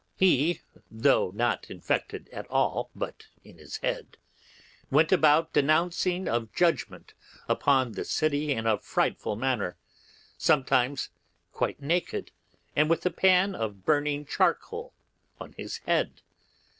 [0.17, 4.17] He, though not infected at all but in his head,
[4.89, 7.13] went about denouncing of judgement
[7.47, 9.77] upon the city in a frightful manner,
[10.39, 11.09] sometimes
[11.51, 12.31] quite naked,
[12.75, 14.95] and with a pan of burning charcoal
[15.39, 16.23] on his head.